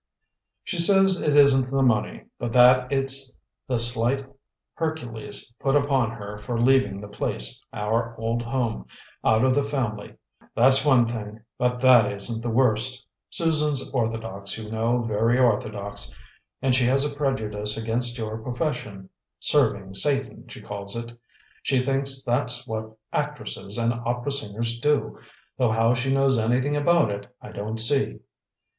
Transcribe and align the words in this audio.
"She 0.63 0.79
says 0.79 1.21
it 1.21 1.35
isn't 1.35 1.69
the 1.69 1.83
money, 1.83 2.23
but 2.39 2.51
that 2.53 2.91
it's 2.91 3.35
the 3.67 3.77
slight 3.77 4.25
Hercules 4.73 5.53
put 5.59 5.75
upon 5.75 6.09
her 6.09 6.39
for 6.39 6.59
leaving 6.59 6.99
the 6.99 7.07
place, 7.07 7.61
our 7.71 8.17
old 8.19 8.41
home, 8.41 8.87
out 9.23 9.43
of 9.45 9.53
the 9.53 9.61
family. 9.61 10.15
That's 10.55 10.83
one 10.83 11.07
thing; 11.07 11.41
but 11.59 11.79
that 11.81 12.11
isn't 12.11 12.41
the 12.41 12.49
worst. 12.49 13.05
Susan's 13.29 13.87
orthodox, 13.91 14.57
you 14.57 14.71
know, 14.71 15.03
very 15.03 15.37
orthodox; 15.37 16.17
and 16.63 16.73
she 16.73 16.85
has 16.85 17.05
a 17.05 17.15
prejudice 17.15 17.77
against 17.77 18.17
your 18.17 18.39
profession 18.39 19.07
serving 19.37 19.93
Satan, 19.93 20.47
she 20.47 20.63
calls 20.63 20.95
it. 20.95 21.15
She 21.61 21.83
thinks 21.83 22.23
that's 22.23 22.65
what 22.65 22.89
actresses 23.13 23.77
and 23.77 23.93
opera 23.93 24.31
singers 24.31 24.79
do, 24.79 25.19
though 25.59 25.69
how 25.69 25.93
she 25.93 26.11
knows 26.11 26.39
anything 26.39 26.75
about 26.75 27.11
it, 27.11 27.27
I 27.39 27.51
don't 27.51 27.79
see." 27.79 28.17